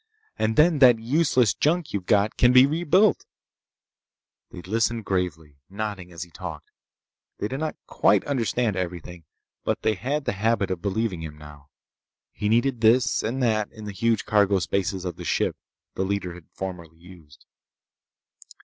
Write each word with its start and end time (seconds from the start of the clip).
And 0.39 0.55
then 0.55 0.79
that 0.79 0.97
useless 0.97 1.53
junk 1.53 1.93
you've 1.93 2.07
got 2.07 2.35
can 2.35 2.51
be 2.51 2.65
rebuilt—" 2.65 3.23
They 4.49 4.63
listened 4.63 5.05
gravely, 5.05 5.57
nodding 5.69 6.11
as 6.11 6.23
he 6.23 6.31
talked. 6.31 6.71
They 7.37 7.47
did 7.47 7.59
not 7.59 7.75
quite 7.85 8.25
understand 8.25 8.75
everything, 8.75 9.25
but 9.63 9.83
they 9.83 9.93
had 9.93 10.25
the 10.25 10.31
habit 10.31 10.71
of 10.71 10.81
believing 10.81 11.21
him 11.21 11.37
now. 11.37 11.69
He 12.31 12.49
needed 12.49 12.81
this 12.81 13.21
and 13.21 13.43
that 13.43 13.71
in 13.71 13.85
the 13.85 13.91
huge 13.91 14.25
cargo 14.25 14.57
spaces 14.57 15.05
of 15.05 15.17
the 15.17 15.23
ship 15.23 15.55
the 15.93 16.01
leader 16.03 16.33
had 16.33 16.47
formerly 16.51 16.97
used. 16.97 17.45